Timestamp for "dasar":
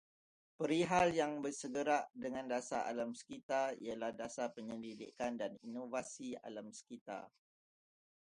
2.53-2.81, 4.21-4.47